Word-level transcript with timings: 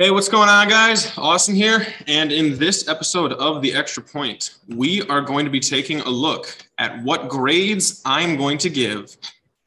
Hey, 0.00 0.10
what's 0.10 0.28
going 0.28 0.48
on, 0.48 0.68
guys? 0.68 1.16
Austin 1.16 1.54
here. 1.54 1.86
And 2.08 2.32
in 2.32 2.58
this 2.58 2.88
episode 2.88 3.32
of 3.34 3.62
The 3.62 3.72
Extra 3.72 4.02
Point, 4.02 4.56
we 4.66 5.02
are 5.02 5.20
going 5.20 5.44
to 5.44 5.52
be 5.52 5.60
taking 5.60 6.00
a 6.00 6.08
look 6.08 6.48
at 6.78 7.00
what 7.04 7.28
grades 7.28 8.02
I'm 8.04 8.36
going 8.36 8.58
to 8.58 8.70
give 8.70 9.16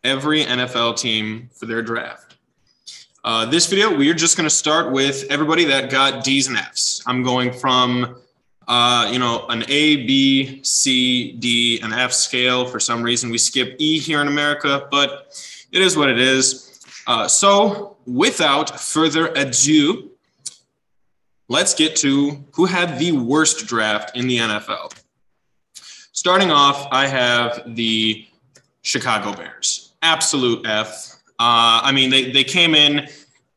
every 0.03 0.44
NFL 0.44 0.97
team 0.97 1.49
for 1.53 1.65
their 1.65 1.81
draft. 1.81 2.35
Uh, 3.24 3.46
this 3.46 3.67
video, 3.67 3.96
we 3.96 4.10
are 4.10 4.13
just 4.13 4.35
going 4.35 4.44
to 4.44 4.53
start 4.53 4.92
with 4.92 5.24
everybody 5.29 5.63
that 5.63 5.90
got 5.90 6.26
D's 6.26 6.49
and 6.49 6.57
F's. 6.57 7.01
I'm 7.07 7.23
going 7.23 7.53
from, 7.53 8.17
uh, 8.67 9.09
you 9.09 9.19
know, 9.19 9.46
an 9.47 9.63
A, 9.69 10.05
B, 10.05 10.62
C, 10.62 11.37
D, 11.39 11.79
and 11.79 11.94
F 11.94 12.12
scale. 12.12 12.65
For 12.65 12.81
some 12.81 13.01
reason, 13.01 13.29
we 13.29 13.37
skip 13.37 13.78
E 13.79 13.97
here 13.97 14.19
in 14.19 14.28
America, 14.28 14.89
but 14.91 15.41
it 15.71 15.81
is 15.81 15.96
what 15.96 16.09
it 16.09 16.20
is. 16.20 16.66
Uh, 17.07 17.30
so, 17.30 17.95
without 18.05 18.77
further 18.77 19.27
ado, 19.27 20.12
let's 21.47 21.73
get 21.73 21.95
to 21.97 22.43
who 22.53 22.65
had 22.65 22.99
the 22.99 23.11
worst 23.11 23.67
draft 23.67 24.15
in 24.15 24.27
the 24.27 24.38
NFL. 24.38 24.93
Starting 26.11 26.51
off, 26.51 26.88
I 26.91 27.07
have 27.07 27.75
the 27.75 28.25
Chicago 28.81 29.33
Bears. 29.33 29.93
Absolute 30.02 30.65
F. 30.65 31.13
Uh, 31.39 31.81
I 31.83 31.91
mean, 31.91 32.09
they, 32.09 32.31
they 32.31 32.43
came 32.43 32.73
in 32.73 33.07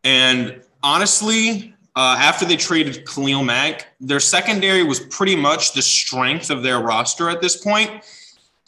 and 0.04 0.62
honestly, 0.82 1.74
uh, 1.96 2.16
after 2.18 2.44
they 2.44 2.56
traded 2.56 3.06
Khalil 3.06 3.42
Mack, 3.42 3.88
their 4.00 4.20
secondary 4.20 4.84
was 4.84 5.00
pretty 5.00 5.36
much 5.36 5.72
the 5.72 5.82
strength 5.82 6.50
of 6.50 6.62
their 6.62 6.80
roster 6.80 7.28
at 7.28 7.40
this 7.40 7.56
point. 7.56 8.04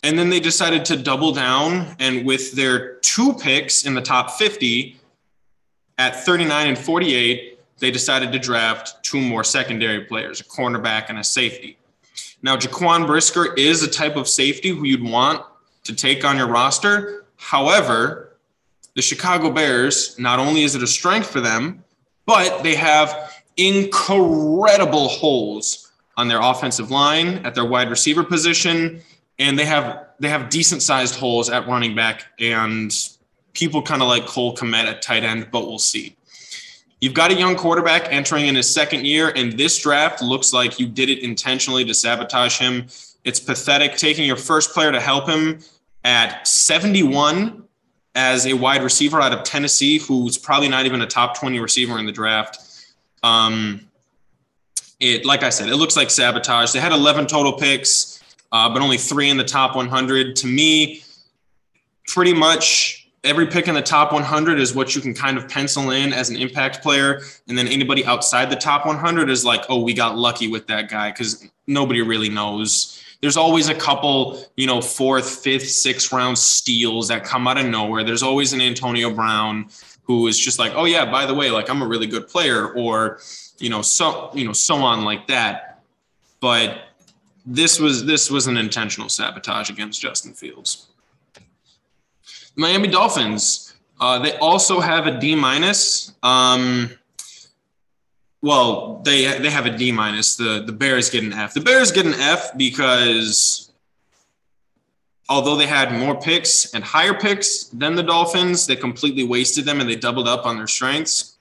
And 0.02 0.18
then 0.18 0.28
they 0.28 0.40
decided 0.40 0.84
to 0.86 0.96
double 0.96 1.32
down. 1.32 1.94
And 1.98 2.26
with 2.26 2.52
their 2.52 2.96
two 2.96 3.34
picks 3.34 3.86
in 3.86 3.94
the 3.94 4.02
top 4.02 4.32
50 4.32 4.96
at 5.98 6.16
39 6.24 6.68
and 6.68 6.78
48, 6.78 7.51
they 7.82 7.90
decided 7.90 8.30
to 8.30 8.38
draft 8.38 9.02
two 9.02 9.20
more 9.20 9.42
secondary 9.42 10.04
players, 10.04 10.40
a 10.40 10.44
cornerback 10.44 11.06
and 11.08 11.18
a 11.18 11.24
safety. 11.24 11.76
Now, 12.40 12.56
Jaquan 12.56 13.08
Brisker 13.08 13.54
is 13.54 13.82
a 13.82 13.90
type 13.90 14.14
of 14.14 14.28
safety 14.28 14.68
who 14.68 14.86
you'd 14.86 15.02
want 15.02 15.44
to 15.82 15.92
take 15.92 16.24
on 16.24 16.36
your 16.36 16.46
roster. 16.46 17.24
However, 17.36 18.36
the 18.94 19.02
Chicago 19.02 19.50
Bears, 19.50 20.16
not 20.16 20.38
only 20.38 20.62
is 20.62 20.76
it 20.76 20.82
a 20.84 20.86
strength 20.86 21.28
for 21.28 21.40
them, 21.40 21.82
but 22.24 22.62
they 22.62 22.76
have 22.76 23.34
incredible 23.56 25.08
holes 25.08 25.90
on 26.16 26.28
their 26.28 26.40
offensive 26.40 26.92
line 26.92 27.44
at 27.44 27.56
their 27.56 27.64
wide 27.64 27.90
receiver 27.90 28.22
position 28.22 29.02
and 29.40 29.58
they 29.58 29.64
have 29.64 30.06
they 30.20 30.28
have 30.28 30.50
decent 30.50 30.82
sized 30.82 31.16
holes 31.16 31.50
at 31.50 31.66
running 31.66 31.96
back 31.96 32.26
and 32.38 32.94
people 33.54 33.82
kind 33.82 34.02
of 34.02 34.08
like 34.08 34.26
Cole 34.26 34.54
Kmet 34.54 34.84
at 34.84 35.02
tight 35.02 35.24
end, 35.24 35.48
but 35.50 35.66
we'll 35.66 35.80
see. 35.80 36.16
You've 37.02 37.14
got 37.14 37.32
a 37.32 37.34
young 37.34 37.56
quarterback 37.56 38.12
entering 38.12 38.46
in 38.46 38.54
his 38.54 38.72
second 38.72 39.04
year, 39.04 39.32
and 39.34 39.58
this 39.58 39.76
draft 39.76 40.22
looks 40.22 40.52
like 40.52 40.78
you 40.78 40.86
did 40.86 41.10
it 41.10 41.18
intentionally 41.18 41.84
to 41.84 41.92
sabotage 41.92 42.60
him. 42.60 42.86
It's 43.24 43.40
pathetic 43.40 43.96
taking 43.96 44.24
your 44.24 44.36
first 44.36 44.72
player 44.72 44.92
to 44.92 45.00
help 45.00 45.28
him 45.28 45.58
at 46.04 46.46
71 46.46 47.64
as 48.14 48.46
a 48.46 48.52
wide 48.52 48.84
receiver 48.84 49.20
out 49.20 49.32
of 49.32 49.42
Tennessee, 49.42 49.98
who's 49.98 50.38
probably 50.38 50.68
not 50.68 50.86
even 50.86 51.00
a 51.00 51.06
top 51.08 51.36
20 51.36 51.58
receiver 51.58 51.98
in 51.98 52.06
the 52.06 52.12
draft. 52.12 52.58
Um, 53.24 53.80
it, 55.00 55.24
like 55.24 55.42
I 55.42 55.50
said, 55.50 55.70
it 55.70 55.76
looks 55.76 55.96
like 55.96 56.08
sabotage. 56.08 56.70
They 56.70 56.78
had 56.78 56.92
11 56.92 57.26
total 57.26 57.54
picks, 57.54 58.22
uh, 58.52 58.72
but 58.72 58.80
only 58.80 58.96
three 58.96 59.28
in 59.28 59.36
the 59.36 59.44
top 59.44 59.74
100. 59.74 60.36
To 60.36 60.46
me, 60.46 61.02
pretty 62.06 62.32
much 62.32 63.01
every 63.24 63.46
pick 63.46 63.68
in 63.68 63.74
the 63.74 63.82
top 63.82 64.12
100 64.12 64.58
is 64.58 64.74
what 64.74 64.94
you 64.94 65.00
can 65.00 65.14
kind 65.14 65.38
of 65.38 65.48
pencil 65.48 65.90
in 65.90 66.12
as 66.12 66.28
an 66.30 66.36
impact 66.36 66.82
player. 66.82 67.20
And 67.48 67.56
then 67.56 67.68
anybody 67.68 68.04
outside 68.04 68.50
the 68.50 68.56
top 68.56 68.86
100 68.86 69.30
is 69.30 69.44
like 69.44 69.64
oh 69.68 69.82
we 69.82 69.94
got 69.94 70.16
lucky 70.16 70.48
with 70.48 70.66
that 70.66 70.88
guy 70.88 71.10
because 71.10 71.48
nobody 71.66 72.02
really 72.02 72.28
knows. 72.28 73.02
There's 73.20 73.36
always 73.36 73.68
a 73.68 73.74
couple 73.74 74.44
you 74.56 74.66
know 74.66 74.80
fourth 74.80 75.28
fifth 75.42 75.68
sixth 75.68 76.12
round 76.12 76.36
steals 76.36 77.08
that 77.08 77.24
come 77.24 77.46
out 77.46 77.58
of 77.58 77.66
nowhere. 77.66 78.04
There's 78.04 78.22
always 78.22 78.52
an 78.52 78.60
antonio 78.60 79.10
brown 79.10 79.68
who 80.04 80.26
is 80.26 80.38
just 80.38 80.58
like 80.58 80.72
oh 80.74 80.84
yeah 80.84 81.08
by 81.10 81.24
the 81.26 81.34
way 81.34 81.48
like 81.50 81.70
i'm 81.70 81.80
a 81.80 81.86
really 81.86 82.08
good 82.08 82.26
player 82.26 82.72
or 82.72 83.20
you 83.58 83.70
know 83.70 83.82
so 83.82 84.30
you 84.34 84.44
know 84.44 84.52
so 84.52 84.76
on 84.76 85.04
like 85.04 85.28
that. 85.28 85.82
But 86.40 86.80
this 87.46 87.78
was 87.78 88.04
this 88.04 88.30
was 88.30 88.48
an 88.48 88.56
intentional 88.56 89.08
sabotage 89.08 89.68
against 89.68 90.00
justin 90.00 90.32
fields 90.32 90.91
Miami 92.56 92.88
Dolphins. 92.88 93.74
Uh, 94.00 94.18
they 94.18 94.36
also 94.38 94.80
have 94.80 95.06
a 95.06 95.18
D 95.18 95.34
minus. 95.34 96.12
Um, 96.22 96.90
well, 98.40 99.00
they 99.04 99.38
they 99.38 99.50
have 99.50 99.66
a 99.66 99.76
D 99.76 99.92
minus. 99.92 100.36
The 100.36 100.62
the 100.66 100.72
Bears 100.72 101.08
get 101.10 101.22
an 101.22 101.32
F. 101.32 101.54
The 101.54 101.60
Bears 101.60 101.92
get 101.92 102.06
an 102.06 102.14
F 102.14 102.56
because 102.56 103.70
although 105.28 105.56
they 105.56 105.66
had 105.66 105.92
more 105.92 106.20
picks 106.20 106.74
and 106.74 106.82
higher 106.82 107.14
picks 107.14 107.64
than 107.64 107.94
the 107.94 108.02
Dolphins, 108.02 108.66
they 108.66 108.76
completely 108.76 109.24
wasted 109.24 109.64
them 109.64 109.80
and 109.80 109.88
they 109.88 109.96
doubled 109.96 110.28
up 110.28 110.46
on 110.46 110.56
their 110.56 110.66
strengths. 110.66 111.38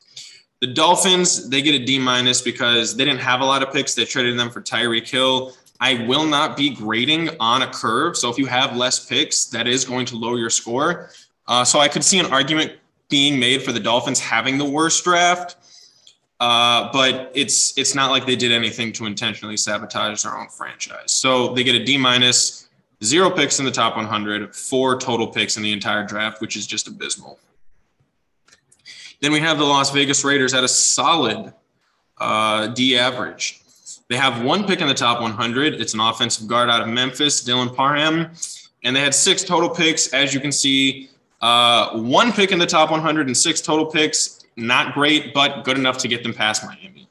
The 0.61 0.67
Dolphins, 0.67 1.49
they 1.49 1.63
get 1.63 1.73
a 1.73 1.83
D 1.83 1.97
minus 1.97 2.41
because 2.41 2.95
they 2.95 3.03
didn't 3.03 3.22
have 3.22 3.41
a 3.41 3.45
lot 3.45 3.63
of 3.63 3.73
picks. 3.73 3.95
They 3.95 4.05
traded 4.05 4.38
them 4.38 4.51
for 4.51 4.61
Tyreek 4.61 5.09
Hill. 5.09 5.53
I 5.81 6.06
will 6.06 6.25
not 6.25 6.56
be 6.56 6.69
grading 6.69 7.31
on 7.40 7.64
a 7.64 7.68
curve. 7.68 8.16
So 8.16 8.30
if 8.30 8.38
you 8.38 8.46
have 8.46 8.78
less 8.78 9.03
picks, 9.03 9.46
that 9.46 9.68
is 9.68 9.84
going 9.84 10.06
to 10.06 10.16
lower 10.16 10.38
your 10.38 10.52
score. 10.52 11.09
Uh, 11.47 11.66
so 11.66 11.80
I 11.80 11.88
could 11.88 12.03
see 12.03 12.19
an 12.19 12.28
argument 12.28 12.74
being 13.09 13.40
made 13.40 13.64
for 13.64 13.72
the 13.72 13.80
Dolphins 13.80 14.20
having 14.20 14.59
the 14.59 14.66
worst 14.66 15.03
draft. 15.03 15.58
Uh, 16.40 16.91
but 16.91 17.31
it's 17.36 17.78
it's 17.78 17.94
not 17.94 18.09
like 18.09 18.25
they 18.25 18.36
did 18.36 18.52
anything 18.52 18.91
to 18.94 19.06
intentionally 19.06 19.58
sabotage 19.58 20.24
their 20.24 20.38
own 20.38 20.50
franchise. 20.50 21.12
So 21.12 21.53
they 21.53 21.64
get 21.64 21.75
a 21.75 21.84
D 21.84 21.97
minus, 21.97 22.68
zero 23.03 23.30
picks 23.30 23.59
in 23.59 23.66
the 23.66 23.72
top 23.72 23.96
100, 23.96 24.56
four 24.56 24.97
total 25.00 25.28
picks 25.28 25.58
in 25.58 25.64
the 25.64 25.72
entire 25.72 26.03
draft, 26.06 26.41
which 26.41 26.56
is 26.56 26.66
just 26.66 26.88
abysmal. 26.88 27.40
Then 29.20 29.31
we 29.31 29.40
have 29.40 29.59
the 29.59 29.66
Las 29.66 29.91
Vegas 29.91 30.24
Raiders 30.24 30.56
at 30.56 30.64
a 30.64 30.68
solid 30.68 31.53
uh, 32.18 32.68
D 32.68 32.97
average. 32.97 33.60
They 34.11 34.17
have 34.17 34.44
one 34.44 34.67
pick 34.67 34.81
in 34.81 34.89
the 34.89 34.94
top 34.94 35.22
100. 35.22 35.75
It's 35.75 35.94
an 35.94 36.01
offensive 36.01 36.45
guard 36.45 36.69
out 36.69 36.81
of 36.81 36.89
Memphis, 36.89 37.41
Dylan 37.45 37.73
Parham. 37.73 38.29
And 38.83 38.94
they 38.94 38.99
had 38.99 39.16
six 39.16 39.41
total 39.41 39.69
picks. 39.69 40.11
As 40.11 40.33
you 40.33 40.41
can 40.41 40.51
see, 40.51 41.09
uh, 41.39 41.97
one 41.97 42.33
pick 42.33 42.51
in 42.51 42.59
the 42.59 42.66
top 42.66 42.91
100 42.91 43.27
and 43.27 43.38
six 43.38 43.61
total 43.61 43.85
picks. 43.85 44.41
Not 44.57 44.94
great, 44.94 45.33
but 45.33 45.63
good 45.63 45.77
enough 45.77 45.97
to 45.99 46.09
get 46.09 46.23
them 46.23 46.33
past 46.33 46.66
Miami. 46.66 47.07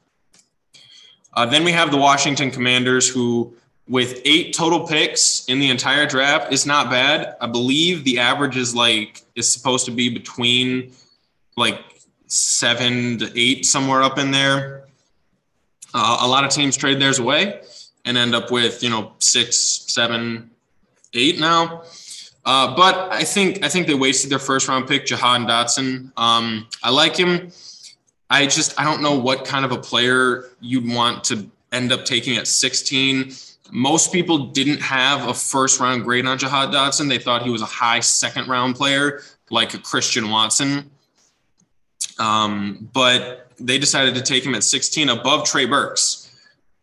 Uh, 1.32 1.46
then 1.46 1.64
we 1.64 1.72
have 1.72 1.90
the 1.90 1.96
Washington 1.96 2.50
Commanders, 2.50 3.08
who, 3.08 3.54
with 3.88 4.20
eight 4.26 4.52
total 4.52 4.86
picks 4.86 5.46
in 5.46 5.58
the 5.58 5.70
entire 5.70 6.04
draft, 6.04 6.52
is 6.52 6.66
not 6.66 6.90
bad. 6.90 7.34
I 7.40 7.46
believe 7.46 8.04
the 8.04 8.18
average 8.18 8.58
is 8.58 8.74
like 8.74 9.22
is 9.36 9.50
supposed 9.50 9.86
to 9.86 9.90
be 9.90 10.10
between 10.10 10.92
like 11.56 11.82
seven 12.26 13.16
to 13.20 13.32
eight, 13.34 13.64
somewhere 13.64 14.02
up 14.02 14.18
in 14.18 14.32
there. 14.32 14.79
Uh, 15.92 16.18
a 16.20 16.28
lot 16.28 16.44
of 16.44 16.50
teams 16.50 16.76
trade 16.76 17.00
theirs 17.00 17.18
away 17.18 17.60
and 18.04 18.16
end 18.16 18.34
up 18.34 18.50
with 18.50 18.82
you 18.82 18.90
know 18.90 19.12
six, 19.18 19.56
seven, 19.56 20.50
eight 21.14 21.38
now. 21.38 21.82
Uh, 22.44 22.74
but 22.74 23.12
I 23.12 23.24
think 23.24 23.64
I 23.64 23.68
think 23.68 23.86
they 23.86 23.94
wasted 23.94 24.30
their 24.30 24.38
first 24.38 24.68
round 24.68 24.88
pick, 24.88 25.06
Jahan 25.06 25.46
Dotson. 25.46 26.12
Um, 26.16 26.68
I 26.82 26.90
like 26.90 27.16
him. 27.16 27.50
I 28.30 28.46
just 28.46 28.78
I 28.80 28.84
don't 28.84 29.02
know 29.02 29.18
what 29.18 29.44
kind 29.44 29.64
of 29.64 29.72
a 29.72 29.78
player 29.78 30.50
you'd 30.60 30.88
want 30.88 31.24
to 31.24 31.50
end 31.72 31.92
up 31.92 32.04
taking 32.04 32.36
at 32.36 32.46
16. 32.46 33.32
Most 33.72 34.12
people 34.12 34.46
didn't 34.46 34.80
have 34.80 35.28
a 35.28 35.34
first 35.34 35.80
round 35.80 36.04
grade 36.04 36.26
on 36.26 36.38
Jahan 36.38 36.72
Dotson. 36.72 37.08
They 37.08 37.18
thought 37.18 37.42
he 37.42 37.50
was 37.50 37.62
a 37.62 37.66
high 37.66 38.00
second 38.00 38.48
round 38.48 38.76
player, 38.76 39.22
like 39.50 39.74
a 39.74 39.78
Christian 39.78 40.30
Watson. 40.30 40.90
Um, 42.18 42.88
but 42.92 43.50
they 43.58 43.78
decided 43.78 44.14
to 44.14 44.22
take 44.22 44.44
him 44.44 44.54
at 44.54 44.64
16 44.64 45.08
above 45.08 45.44
Trey 45.44 45.66
Burks, 45.66 46.30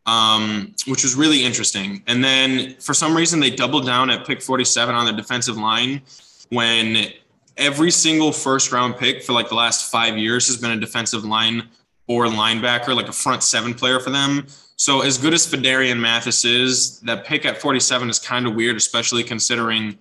um, 0.05 0.73
which 0.85 1.03
was 1.03 1.15
really 1.15 1.43
interesting. 1.43 2.03
And 2.07 2.23
then 2.23 2.75
for 2.75 2.93
some 2.93 3.15
reason, 3.15 3.39
they 3.39 3.49
doubled 3.49 3.85
down 3.85 4.09
at 4.09 4.25
pick 4.25 4.41
47 4.41 4.93
on 4.93 5.05
the 5.05 5.13
defensive 5.13 5.57
line 5.57 6.01
when 6.49 7.11
every 7.57 7.91
single 7.91 8.31
first 8.31 8.71
round 8.71 8.97
pick 8.97 9.23
for 9.23 9.33
like 9.33 9.49
the 9.49 9.55
last 9.55 9.91
five 9.91 10.17
years 10.17 10.47
has 10.47 10.57
been 10.57 10.71
a 10.71 10.79
defensive 10.79 11.25
line 11.25 11.67
or 12.07 12.25
linebacker, 12.27 12.95
like 12.95 13.09
a 13.09 13.13
front 13.13 13.43
seven 13.43 13.73
player 13.73 13.99
for 13.99 14.11
them. 14.11 14.47
So 14.77 15.01
as 15.01 15.17
good 15.17 15.33
as 15.33 15.45
Phidarian 15.45 15.99
Mathis 15.99 16.45
is, 16.45 16.99
that 17.01 17.25
pick 17.25 17.45
at 17.45 17.57
47 17.57 18.09
is 18.09 18.19
kind 18.19 18.45
of 18.45 18.53
weird, 18.53 18.77
especially 18.77 19.23
considering, 19.23 19.97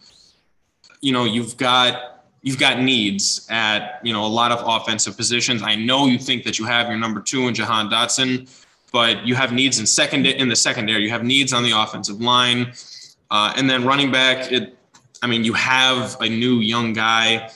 you 1.00 1.12
know, 1.12 1.24
you've 1.24 1.56
got 1.56 2.15
you've 2.46 2.58
got 2.58 2.80
needs 2.80 3.44
at 3.50 3.98
you 4.04 4.12
know 4.12 4.24
a 4.24 4.28
lot 4.40 4.52
of 4.52 4.60
offensive 4.64 5.16
positions. 5.16 5.62
I 5.62 5.74
know 5.74 6.06
you 6.06 6.16
think 6.16 6.44
that 6.44 6.60
you 6.60 6.64
have 6.64 6.88
your 6.88 6.96
number 6.96 7.20
two 7.20 7.48
in 7.48 7.54
Jahan 7.54 7.90
Dotson, 7.90 8.48
but 8.92 9.26
you 9.26 9.34
have 9.34 9.52
needs 9.52 9.80
in 9.80 9.86
second 9.86 10.26
in 10.26 10.48
the 10.48 10.54
secondary. 10.54 11.02
You 11.02 11.10
have 11.10 11.24
needs 11.24 11.52
on 11.52 11.64
the 11.64 11.72
offensive 11.72 12.20
line, 12.20 12.72
uh, 13.32 13.52
and 13.56 13.68
then 13.68 13.84
running 13.84 14.12
back. 14.12 14.52
It, 14.52 14.78
I 15.22 15.26
mean, 15.26 15.42
you 15.42 15.54
have 15.54 16.16
a 16.20 16.28
new 16.28 16.60
young 16.60 16.92
guy. 16.92 17.50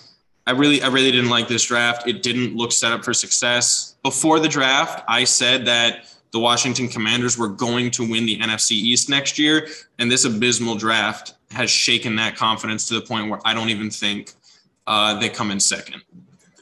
I 0.46 0.52
really, 0.52 0.82
I 0.82 0.88
really 0.88 1.12
didn't 1.12 1.30
like 1.30 1.46
this 1.46 1.64
draft. 1.66 2.08
It 2.08 2.24
didn't 2.24 2.56
look 2.56 2.72
set 2.72 2.90
up 2.90 3.04
for 3.04 3.14
success. 3.14 3.94
before 4.02 4.40
the 4.40 4.48
draft, 4.48 5.04
I 5.06 5.22
said 5.22 5.66
that 5.66 6.06
the 6.32 6.40
Washington 6.40 6.88
Commanders 6.88 7.38
were 7.38 7.48
going 7.48 7.90
to 7.92 8.08
win 8.08 8.24
the 8.26 8.38
NFC 8.38 8.72
East 8.72 9.08
next 9.08 9.38
year. 9.38 9.68
And 9.98 10.10
this 10.10 10.24
abysmal 10.24 10.74
draft 10.76 11.34
has 11.50 11.70
shaken 11.70 12.16
that 12.16 12.34
confidence 12.34 12.88
to 12.88 12.94
the 12.94 13.02
point 13.02 13.30
where 13.30 13.40
I 13.44 13.52
don't 13.52 13.68
even 13.68 13.90
think 13.90 14.32
uh, 14.86 15.18
they 15.18 15.28
come 15.28 15.50
in 15.50 15.60
second. 15.60 16.02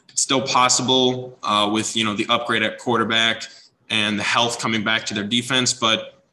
It's 0.09 0.21
still 0.21 0.41
possible 0.41 1.37
uh, 1.43 1.69
with 1.71 1.95
you 1.95 2.03
know 2.03 2.15
the 2.15 2.25
upgrade 2.29 2.63
at 2.63 2.77
quarterback 2.77 3.43
and 3.89 4.19
the 4.19 4.23
health 4.23 4.59
coming 4.59 4.83
back 4.83 5.05
to 5.07 5.13
their 5.13 5.23
defense, 5.23 5.73
but 5.73 6.23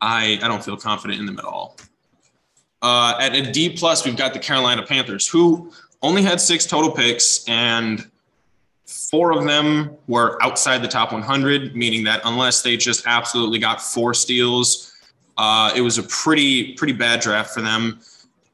I 0.00 0.38
I 0.42 0.48
don't 0.48 0.64
feel 0.64 0.76
confident 0.76 1.20
in 1.20 1.26
them 1.26 1.38
at 1.38 1.44
all. 1.44 1.76
Uh, 2.82 3.14
at 3.20 3.34
a 3.34 3.50
D 3.50 3.70
plus, 3.70 4.04
we've 4.04 4.16
got 4.16 4.32
the 4.32 4.38
Carolina 4.38 4.82
Panthers, 4.82 5.26
who 5.26 5.72
only 6.02 6.22
had 6.22 6.40
six 6.40 6.66
total 6.66 6.90
picks, 6.90 7.48
and 7.48 8.08
four 8.86 9.32
of 9.36 9.44
them 9.44 9.96
were 10.06 10.40
outside 10.42 10.82
the 10.82 10.88
top 10.88 11.12
100, 11.12 11.74
meaning 11.74 12.04
that 12.04 12.20
unless 12.24 12.62
they 12.62 12.76
just 12.76 13.06
absolutely 13.06 13.58
got 13.58 13.80
four 13.80 14.14
steals, 14.14 14.92
uh, 15.38 15.72
it 15.74 15.80
was 15.80 15.98
a 15.98 16.02
pretty 16.04 16.74
pretty 16.74 16.92
bad 16.92 17.20
draft 17.20 17.52
for 17.52 17.60
them. 17.60 18.00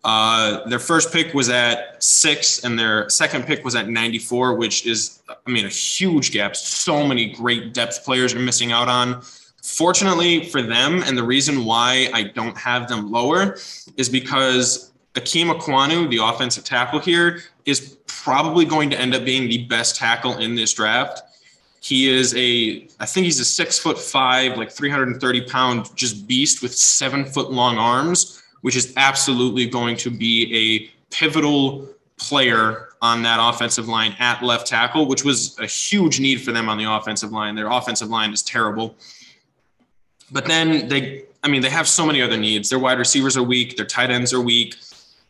Uh, 0.05 0.67
their 0.69 0.81
first 0.81 1.13
pick 1.13 1.33
was 1.33 1.49
at 1.49 2.03
six, 2.03 2.65
and 2.65 2.79
their 2.79 3.09
second 3.09 3.47
pick 3.47 3.65
was 3.65 3.77
at 3.77 3.89
94, 3.89 4.55
which 4.55 4.85
is, 4.87 5.23
I 5.29 5.51
mean, 5.51 5.65
a 5.65 5.69
huge 5.71 6.33
gap. 6.33 6.57
So 6.57 7.07
many 7.07 7.33
great 7.33 7.73
depth 7.73 8.05
players 8.05 8.35
are 8.35 8.41
missing 8.41 8.73
out 8.73 8.89
on. 8.89 9.23
Fortunately 9.63 10.45
for 10.45 10.61
them, 10.61 11.03
and 11.05 11.17
the 11.17 11.23
reason 11.23 11.65
why 11.65 12.11
I 12.13 12.25
don't 12.25 12.57
have 12.57 12.89
them 12.89 13.13
lower 13.13 13.57
is 13.97 14.09
because 14.09 14.93
Ikem 15.15 15.57
Ekwonu, 15.57 16.11
the 16.11 16.19
offensive 16.25 16.65
tackle 16.65 16.99
here, 16.99 17.43
is 17.65 17.99
probably 18.07 18.65
going 18.65 18.91
to 18.91 18.99
end 18.99 19.15
up 19.15 19.25
being 19.25 19.49
the 19.49 19.65
best 19.67 19.95
tackle 19.95 20.39
in 20.39 20.57
this 20.57 20.73
draft. 20.73 21.23
He 21.81 22.09
is 22.09 22.35
a, 22.35 22.89
I 22.99 23.07
think 23.07 23.25
he's 23.25 23.39
a 23.39 23.45
six 23.45 23.79
foot 23.79 23.99
five, 23.99 24.57
like 24.57 24.71
330 24.71 25.43
pound, 25.43 25.97
just 25.97 26.27
beast 26.27 26.61
with 26.61 26.75
seven 26.75 27.25
foot 27.25 27.53
long 27.53 27.79
arms, 27.79 28.42
which 28.63 28.77
is 28.77 28.93
absolutely 28.97 29.67
going 29.67 29.97
to 29.99 30.11
be 30.11 30.91
a 30.91 31.15
pivotal 31.15 31.87
player 32.17 32.89
on 33.03 33.23
that 33.23 33.39
offensive 33.41 33.89
line 33.89 34.15
at 34.19 34.43
left 34.43 34.67
tackle, 34.67 35.07
which 35.07 35.25
was 35.25 35.59
a 35.59 35.67
huge 35.67 36.21
need 36.21 36.41
for 36.41 36.53
them 36.53 36.69
on 36.69 36.79
the 36.79 36.91
offensive 36.91 37.33
line. 37.33 37.55
Their 37.55 37.71
offensive 37.71 38.09
line 38.09 38.33
is 38.33 38.43
terrible. 38.43 38.95
But 40.31 40.47
then 40.47 40.89
they, 40.89 41.25
I 41.43 41.49
mean, 41.49 41.63
they 41.63 41.71
have 41.71 41.89
so 41.89 42.07
many 42.07 42.23
other 42.23 42.37
needs. 42.37 42.71
Their 42.71 42.79
wide 42.79 42.99
receivers 42.99 43.37
are 43.37 43.43
weak, 43.43 43.77
their 43.77 43.87
tight 43.87 44.11
ends 44.11 44.33
are 44.33 44.41
weak. 44.41 44.77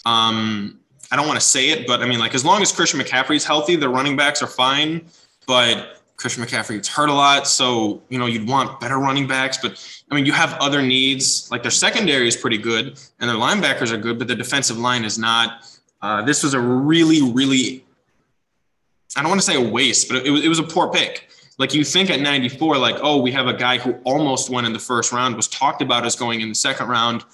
Um, 0.04 0.78
I 1.10 1.16
don't 1.16 1.26
want 1.26 1.40
to 1.40 1.44
say 1.44 1.70
it, 1.70 1.86
but 1.86 2.02
I 2.02 2.06
mean, 2.06 2.18
like 2.18 2.34
as 2.34 2.44
long 2.44 2.62
as 2.62 2.70
Christian 2.72 3.00
McCaffrey's 3.00 3.44
healthy, 3.44 3.76
the 3.76 3.88
running 3.88 4.16
backs 4.16 4.42
are 4.42 4.46
fine. 4.46 5.06
But 5.46 6.01
Christian 6.16 6.44
McCaffrey 6.44 6.76
gets 6.76 6.88
hurt 6.88 7.08
a 7.08 7.12
lot, 7.12 7.48
so 7.48 8.02
you 8.08 8.18
know 8.18 8.26
you'd 8.26 8.48
want 8.48 8.80
better 8.80 8.98
running 8.98 9.26
backs. 9.26 9.58
But 9.58 9.82
I 10.10 10.14
mean, 10.14 10.26
you 10.26 10.32
have 10.32 10.54
other 10.60 10.82
needs. 10.82 11.50
Like 11.50 11.62
their 11.62 11.70
secondary 11.70 12.28
is 12.28 12.36
pretty 12.36 12.58
good, 12.58 12.98
and 13.18 13.28
their 13.28 13.36
linebackers 13.36 13.90
are 13.92 13.98
good, 13.98 14.18
but 14.18 14.28
the 14.28 14.34
defensive 14.34 14.78
line 14.78 15.04
is 15.04 15.18
not. 15.18 15.68
Uh, 16.00 16.22
this 16.22 16.42
was 16.42 16.54
a 16.54 16.60
really, 16.60 17.22
really. 17.22 17.84
I 19.16 19.20
don't 19.20 19.28
want 19.28 19.40
to 19.40 19.46
say 19.46 19.56
a 19.56 19.70
waste, 19.70 20.08
but 20.08 20.18
it, 20.18 20.44
it 20.44 20.48
was 20.48 20.58
a 20.58 20.62
poor 20.62 20.90
pick. 20.90 21.28
Like 21.58 21.74
you 21.74 21.84
think 21.84 22.08
at 22.08 22.20
94, 22.20 22.78
like, 22.78 22.96
oh, 23.02 23.20
we 23.20 23.30
have 23.32 23.46
a 23.46 23.52
guy 23.52 23.76
who 23.76 23.92
almost 24.04 24.48
went 24.48 24.66
in 24.66 24.72
the 24.72 24.78
first 24.78 25.12
round, 25.12 25.36
was 25.36 25.48
talked 25.48 25.82
about 25.82 26.06
as 26.06 26.16
going 26.16 26.40
in 26.40 26.48
the 26.48 26.54
second 26.54 26.88
round 26.88 27.24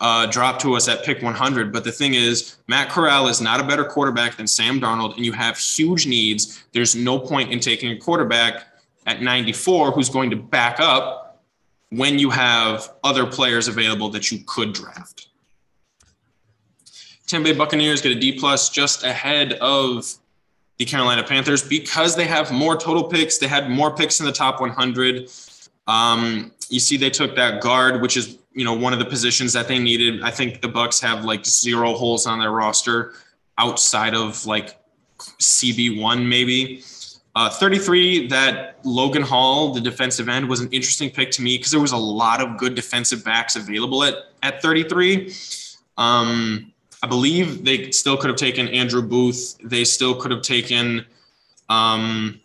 uh, 0.00 0.26
dropped 0.26 0.62
to 0.62 0.74
us 0.74 0.88
at 0.88 1.04
pick 1.04 1.22
100. 1.22 1.72
But 1.72 1.84
the 1.84 1.92
thing 1.92 2.14
is, 2.14 2.56
Matt 2.66 2.88
Corral 2.88 3.28
is 3.28 3.40
not 3.40 3.60
a 3.60 3.64
better 3.64 3.84
quarterback 3.84 4.36
than 4.36 4.46
Sam 4.46 4.80
Darnold, 4.80 5.16
and 5.16 5.24
you 5.24 5.32
have 5.32 5.58
huge 5.58 6.06
needs. 6.06 6.64
There's 6.72 6.96
no 6.96 7.18
point 7.18 7.52
in 7.52 7.60
taking 7.60 7.90
a 7.90 7.96
quarterback 7.96 8.64
at 9.06 9.22
94 9.22 9.92
who's 9.92 10.08
going 10.08 10.30
to 10.30 10.36
back 10.36 10.80
up 10.80 11.42
when 11.90 12.18
you 12.18 12.30
have 12.30 12.90
other 13.04 13.26
players 13.26 13.68
available 13.68 14.08
that 14.10 14.30
you 14.30 14.38
could 14.46 14.72
draft. 14.72 15.28
Tampa 17.26 17.50
Bay 17.50 17.56
Buccaneers 17.56 18.00
get 18.00 18.16
a 18.16 18.18
D 18.18 18.38
plus 18.38 18.70
just 18.70 19.04
ahead 19.04 19.52
of 19.54 20.12
the 20.78 20.84
Carolina 20.84 21.22
Panthers 21.22 21.62
because 21.62 22.16
they 22.16 22.26
have 22.26 22.50
more 22.50 22.76
total 22.76 23.04
picks. 23.04 23.38
They 23.38 23.46
had 23.46 23.70
more 23.70 23.94
picks 23.94 24.18
in 24.18 24.26
the 24.26 24.32
top 24.32 24.60
100. 24.60 25.30
Um, 25.90 26.52
you 26.68 26.78
see, 26.78 26.96
they 26.96 27.10
took 27.10 27.34
that 27.34 27.60
guard, 27.60 28.00
which 28.00 28.16
is 28.16 28.38
you 28.52 28.64
know 28.64 28.74
one 28.74 28.92
of 28.92 28.98
the 28.98 29.04
positions 29.04 29.52
that 29.54 29.66
they 29.66 29.78
needed. 29.78 30.22
I 30.22 30.30
think 30.30 30.60
the 30.62 30.68
Bucks 30.68 31.00
have 31.00 31.24
like 31.24 31.44
zero 31.44 31.94
holes 31.94 32.26
on 32.26 32.38
their 32.38 32.52
roster 32.52 33.14
outside 33.58 34.14
of 34.14 34.46
like 34.46 34.78
CB 35.18 36.00
one 36.00 36.28
maybe. 36.28 36.84
Uh, 37.36 37.48
33, 37.48 38.26
that 38.26 38.78
Logan 38.84 39.22
Hall, 39.22 39.72
the 39.72 39.80
defensive 39.80 40.28
end, 40.28 40.48
was 40.48 40.60
an 40.60 40.68
interesting 40.72 41.08
pick 41.08 41.30
to 41.30 41.42
me 41.42 41.56
because 41.56 41.70
there 41.70 41.80
was 41.80 41.92
a 41.92 41.96
lot 41.96 42.40
of 42.40 42.58
good 42.58 42.74
defensive 42.74 43.24
backs 43.24 43.54
available 43.54 44.02
at, 44.02 44.14
at 44.42 44.60
33. 44.60 45.32
Um, 45.96 46.72
I 47.04 47.06
believe 47.06 47.64
they 47.64 47.92
still 47.92 48.16
could 48.16 48.30
have 48.30 48.36
taken 48.36 48.66
Andrew 48.68 49.00
Booth. 49.00 49.56
They 49.62 49.84
still 49.84 50.20
could 50.20 50.32
have 50.32 50.42
taken 50.42 51.06
um, 51.68 52.40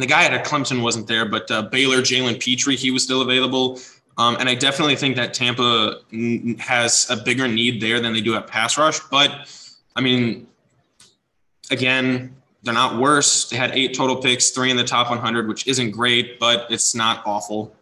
the 0.00 0.06
guy 0.06 0.24
at 0.24 0.44
Clemson 0.44 0.82
wasn't 0.82 1.06
there, 1.06 1.24
but 1.24 1.50
uh, 1.50 1.62
Baylor, 1.62 1.98
Jalen 1.98 2.40
Pitre, 2.40 2.72
he 2.72 2.90
was 2.90 3.02
still 3.02 3.22
available. 3.22 3.78
Um, 4.18 4.36
and 4.38 4.48
I 4.48 4.54
definitely 4.54 4.96
think 4.96 5.16
that 5.16 5.32
Tampa 5.32 6.00
has 6.58 7.08
a 7.08 7.16
bigger 7.16 7.48
need 7.48 7.80
there 7.80 8.00
than 8.00 8.12
they 8.12 8.20
do 8.20 8.34
at 8.34 8.46
pass 8.46 8.76
rush. 8.76 9.00
But 9.10 9.48
I 9.96 10.00
mean, 10.00 10.46
again, 11.70 12.36
they're 12.62 12.74
not 12.74 12.98
worse. 13.00 13.48
They 13.48 13.56
had 13.56 13.70
eight 13.72 13.94
total 13.94 14.16
picks, 14.16 14.50
three 14.50 14.70
in 14.70 14.76
the 14.76 14.84
top 14.84 15.08
100, 15.08 15.48
which 15.48 15.66
isn't 15.66 15.92
great, 15.92 16.38
but 16.38 16.66
it's 16.70 16.94
not 16.94 17.22
awful. 17.24 17.74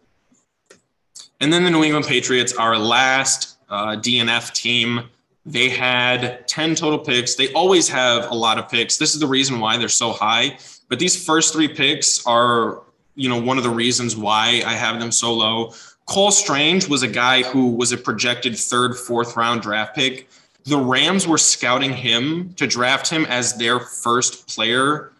And 1.41 1.51
then 1.51 1.63
the 1.63 1.69
New 1.69 1.83
England 1.83 2.05
Patriots, 2.05 2.53
our 2.53 2.77
last 2.77 3.57
uh, 3.69 3.95
DNF 3.97 4.53
team, 4.53 5.09
they 5.45 5.69
had 5.69 6.47
10 6.47 6.75
total 6.75 6.99
picks. 6.99 7.35
They 7.35 7.51
always 7.53 7.87
have 7.89 8.29
a 8.29 8.35
lot 8.35 8.59
of 8.59 8.69
picks. 8.69 8.97
This 8.97 9.13
is 9.13 9.19
the 9.19 9.27
reason 9.27 9.59
why 9.59 9.77
they're 9.77 9.89
so 9.89 10.11
high. 10.11 10.57
But 10.89 10.99
these 10.99 11.23
first 11.23 11.53
three 11.53 11.67
picks 11.67 12.25
are, 12.25 12.81
you 13.15 13.29
know, 13.29 13.41
one 13.41 13.57
of 13.57 13.63
the 13.63 13.69
reasons 13.69 14.15
why 14.15 14.61
I 14.65 14.73
have 14.73 14.99
them 14.99 15.11
so 15.11 15.33
low. 15.33 15.73
Cole 16.05 16.31
Strange 16.31 16.87
was 16.87 17.03
a 17.03 17.07
guy 17.07 17.43
who 17.43 17.71
was 17.71 17.91
a 17.91 17.97
projected 17.97 18.57
third, 18.57 18.97
fourth 18.97 19.37
round 19.37 19.61
draft 19.61 19.95
pick. 19.95 20.27
The 20.65 20.77
Rams 20.77 21.27
were 21.27 21.37
scouting 21.37 21.93
him 21.93 22.53
to 22.55 22.67
draft 22.67 23.09
him 23.09 23.25
as 23.25 23.55
their 23.55 23.79
first 23.79 24.47
player 24.47 25.13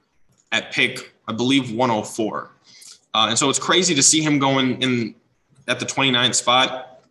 at 0.51 0.72
pick, 0.72 1.13
I 1.27 1.33
believe, 1.33 1.72
104. 1.72 2.51
Uh, 3.13 3.25
and 3.29 3.38
so 3.38 3.50
it's 3.50 3.60
crazy 3.60 3.96
to 3.96 4.03
see 4.03 4.22
him 4.22 4.39
going 4.39 4.82
in 4.82 5.15
at 5.67 5.79
the 5.79 5.86
29th 5.86 6.36
spot. 6.36 7.01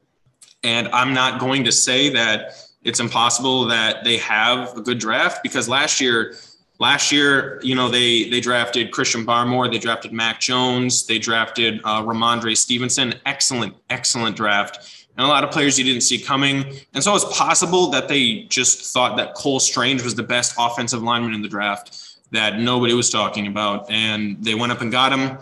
And 0.64 0.88
I'm 0.88 1.14
not 1.14 1.40
going 1.40 1.64
to 1.64 1.73
say 1.73 2.11
that 2.11 2.67
it's 2.82 3.00
impossible 3.00 3.66
that 3.66 4.04
they 4.04 4.16
have 4.18 4.76
a 4.76 4.80
good 4.80 4.99
draft 4.99 5.42
because 5.42 5.68
last 5.68 6.00
year 6.00 6.35
Last 6.80 7.11
year, 7.11 7.61
you 7.64 7.75
know, 7.75 7.88
they 7.88 8.28
they 8.28 8.40
drafted 8.40 8.92
Christian 8.92 9.26
Barmore, 9.26 9.70
they 9.70 9.78
drafted 9.78 10.12
Mac 10.12 10.38
Jones, 10.38 11.06
they 11.06 11.18
drafted 11.18 11.80
uh, 11.82 12.02
Rhamondre 12.02 12.56
Stevenson. 12.56 13.14
Excellent, 13.26 13.75
excellent 13.90 14.37
draft. 14.37 15.06
And 15.16 15.26
a 15.26 15.28
lot 15.28 15.42
of 15.42 15.50
players 15.50 15.76
you 15.76 15.85
didn't 15.85 16.02
see 16.02 16.20
coming. 16.20 16.76
And 16.94 17.02
so 17.02 17.16
it's 17.16 17.25
possible 17.37 17.90
that 17.90 18.06
they 18.06 18.44
just 18.44 18.92
thought 18.92 19.16
that 19.16 19.35
Cole 19.35 19.58
Strange 19.58 20.04
was 20.04 20.14
the 20.14 20.23
best 20.23 20.54
offensive 20.56 21.02
lineman 21.02 21.35
in 21.35 21.42
the 21.42 21.49
draft 21.49 22.18
that 22.30 22.61
nobody 22.61 22.94
was 22.94 23.11
talking 23.11 23.49
about. 23.49 23.90
And 23.90 24.42
they 24.44 24.54
went 24.54 24.70
up 24.70 24.80
and 24.80 24.92
got 24.92 25.12
him. 25.12 25.38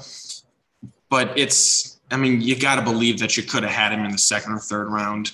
But 1.10 1.38
it's, 1.38 2.00
I 2.10 2.16
mean, 2.16 2.40
you 2.40 2.58
got 2.58 2.76
to 2.76 2.82
believe 2.82 3.18
that 3.18 3.36
you 3.36 3.42
could 3.42 3.64
have 3.64 3.72
had 3.72 3.92
him 3.92 4.06
in 4.06 4.12
the 4.12 4.18
second 4.18 4.54
or 4.54 4.58
third 4.58 4.88
round. 4.88 5.32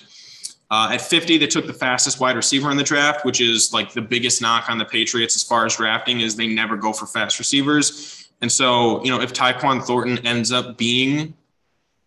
Uh, 0.71 0.89
at 0.93 1.01
50, 1.01 1.37
they 1.37 1.47
took 1.47 1.67
the 1.67 1.73
fastest 1.73 2.19
wide 2.19 2.35
receiver 2.35 2.71
in 2.71 2.77
the 2.77 2.83
draft, 2.83 3.25
which 3.25 3.41
is 3.41 3.73
like 3.73 3.93
the 3.93 4.01
biggest 4.01 4.41
knock 4.41 4.69
on 4.69 4.77
the 4.77 4.85
Patriots 4.85 5.35
as 5.35 5.43
far 5.43 5.65
as 5.65 5.75
drafting 5.75 6.21
is 6.21 6.35
they 6.35 6.47
never 6.47 6.77
go 6.77 6.91
for 6.91 7.05
fast 7.05 7.37
receivers. 7.37 8.27
And 8.41 8.51
so, 8.51 9.03
you 9.03 9.11
know, 9.11 9.21
if 9.21 9.33
Tyquan 9.33 9.83
Thornton 9.83 10.25
ends 10.25 10.51
up 10.51 10.77
being 10.77 11.35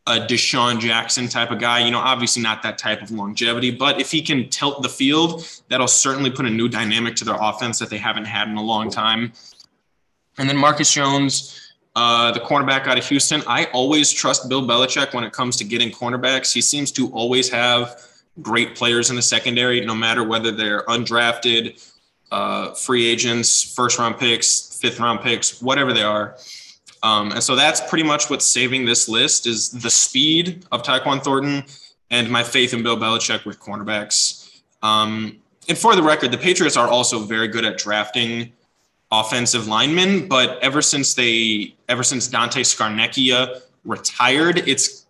a 0.06 0.18
DeSean 0.18 0.80
Jackson 0.80 1.28
type 1.28 1.50
of 1.50 1.58
guy, 1.58 1.84
you 1.84 1.90
know, 1.90 1.98
obviously 1.98 2.42
not 2.42 2.62
that 2.62 2.78
type 2.78 3.02
of 3.02 3.10
longevity, 3.10 3.70
but 3.70 4.00
if 4.00 4.10
he 4.10 4.20
can 4.20 4.48
tilt 4.48 4.82
the 4.82 4.88
field, 4.88 5.46
that'll 5.68 5.88
certainly 5.88 6.30
put 6.30 6.46
a 6.46 6.50
new 6.50 6.68
dynamic 6.68 7.16
to 7.16 7.24
their 7.24 7.38
offense 7.40 7.78
that 7.78 7.90
they 7.90 7.98
haven't 7.98 8.24
had 8.24 8.48
in 8.48 8.56
a 8.56 8.62
long 8.62 8.90
time. 8.90 9.32
And 10.38 10.48
then 10.48 10.56
Marcus 10.56 10.92
Jones, 10.92 11.72
uh, 11.96 12.30
the 12.30 12.40
cornerback 12.40 12.86
out 12.86 12.98
of 12.98 13.06
Houston. 13.08 13.42
I 13.46 13.64
always 13.72 14.12
trust 14.12 14.48
Bill 14.48 14.62
Belichick 14.62 15.14
when 15.14 15.24
it 15.24 15.32
comes 15.32 15.56
to 15.56 15.64
getting 15.64 15.90
cornerbacks. 15.90 16.52
He 16.52 16.60
seems 16.60 16.92
to 16.92 17.10
always 17.12 17.48
have 17.48 18.05
great 18.42 18.74
players 18.74 19.10
in 19.10 19.16
the 19.16 19.22
secondary, 19.22 19.84
no 19.84 19.94
matter 19.94 20.22
whether 20.24 20.50
they're 20.50 20.82
undrafted, 20.84 21.82
uh, 22.30 22.74
free 22.74 23.06
agents, 23.06 23.74
first 23.74 23.98
round 23.98 24.18
picks, 24.18 24.78
fifth 24.80 25.00
round 25.00 25.20
picks, 25.20 25.62
whatever 25.62 25.92
they 25.92 26.02
are. 26.02 26.36
Um, 27.02 27.32
and 27.32 27.42
so 27.42 27.54
that's 27.54 27.80
pretty 27.88 28.04
much 28.04 28.30
what's 28.30 28.44
saving 28.44 28.84
this 28.84 29.08
list 29.08 29.46
is 29.46 29.70
the 29.70 29.90
speed 29.90 30.64
of 30.72 30.82
Tyquan 30.82 31.22
Thornton 31.22 31.64
and 32.10 32.30
my 32.30 32.42
faith 32.42 32.74
in 32.74 32.82
Bill 32.82 32.96
Belichick 32.96 33.44
with 33.44 33.60
cornerbacks. 33.60 34.60
Um, 34.82 35.38
and 35.68 35.76
for 35.76 35.96
the 35.96 36.02
record, 36.02 36.30
the 36.30 36.38
Patriots 36.38 36.76
are 36.76 36.88
also 36.88 37.20
very 37.20 37.48
good 37.48 37.64
at 37.64 37.78
drafting 37.78 38.52
offensive 39.10 39.68
linemen, 39.68 40.28
but 40.28 40.58
ever 40.62 40.82
since 40.82 41.14
they, 41.14 41.74
ever 41.88 42.02
since 42.02 42.26
Dante 42.28 42.62
Scarnecchia 42.62 43.62
retired, 43.84 44.66
it's 44.68 45.05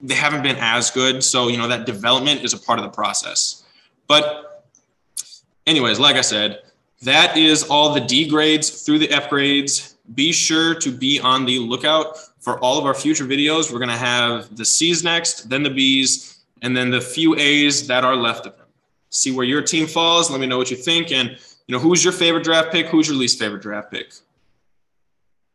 they 0.00 0.14
haven't 0.14 0.42
been 0.42 0.56
as 0.58 0.90
good. 0.90 1.24
So 1.24 1.48
you 1.48 1.56
know 1.56 1.68
that 1.68 1.86
development 1.86 2.44
is 2.44 2.52
a 2.52 2.58
part 2.58 2.78
of 2.78 2.84
the 2.84 2.90
process. 2.90 3.64
But, 4.06 4.64
anyways, 5.66 5.98
like 5.98 6.16
I 6.16 6.22
said, 6.22 6.62
that 7.02 7.36
is 7.36 7.64
all 7.64 7.92
the 7.92 8.00
D 8.00 8.28
grades 8.28 8.82
through 8.82 9.00
the 9.00 9.10
F 9.10 9.28
grades. 9.28 9.96
Be 10.14 10.32
sure 10.32 10.74
to 10.76 10.90
be 10.90 11.20
on 11.20 11.44
the 11.44 11.58
lookout 11.58 12.16
for 12.40 12.58
all 12.60 12.78
of 12.78 12.86
our 12.86 12.94
future 12.94 13.24
videos. 13.24 13.70
We're 13.70 13.78
going 13.78 13.90
to 13.90 13.96
have 13.96 14.56
the 14.56 14.64
C's 14.64 15.04
next, 15.04 15.50
then 15.50 15.62
the 15.62 15.70
B's, 15.70 16.38
and 16.62 16.76
then 16.76 16.90
the 16.90 17.00
few 17.00 17.36
A's 17.36 17.86
that 17.88 18.04
are 18.04 18.16
left 18.16 18.46
of 18.46 18.56
them. 18.56 18.66
See 19.10 19.30
where 19.30 19.44
your 19.44 19.62
team 19.62 19.86
falls. 19.86 20.30
Let 20.30 20.40
me 20.40 20.46
know 20.46 20.58
what 20.58 20.70
you 20.70 20.76
think. 20.76 21.12
And, 21.12 21.30
you 21.66 21.72
know, 21.74 21.78
who's 21.78 22.02
your 22.02 22.12
favorite 22.12 22.44
draft 22.44 22.72
pick? 22.72 22.86
Who's 22.86 23.08
your 23.08 23.16
least 23.16 23.38
favorite 23.38 23.62
draft 23.62 23.90
pick? 23.90 24.12